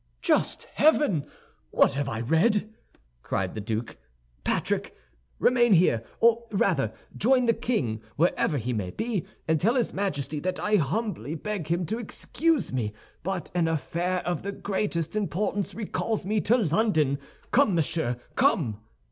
"Just 0.23 0.63
heaven, 0.73 1.27
what 1.69 1.93
have 1.93 2.09
I 2.09 2.21
read?" 2.21 2.73
cried 3.21 3.53
the 3.53 3.61
duke. 3.61 3.97
"Patrick, 4.43 4.95
remain 5.37 5.73
here, 5.73 6.03
or 6.19 6.45
rather 6.49 6.91
join 7.15 7.45
the 7.45 7.53
king, 7.53 8.01
wherever 8.15 8.57
he 8.57 8.73
may 8.73 8.89
be, 8.89 9.27
and 9.47 9.61
tell 9.61 9.75
his 9.75 9.93
Majesty 9.93 10.39
that 10.39 10.59
I 10.59 10.77
humbly 10.77 11.35
beg 11.35 11.67
him 11.67 11.85
to 11.85 11.99
excuse 11.99 12.73
me, 12.73 12.93
but 13.21 13.51
an 13.53 13.67
affair 13.67 14.25
of 14.25 14.41
the 14.41 14.51
greatest 14.51 15.15
importance 15.15 15.75
recalls 15.75 16.25
me 16.25 16.41
to 16.41 16.57
London. 16.57 17.19
Come, 17.51 17.75
monsieur, 17.75 18.17
come!" 18.35 18.81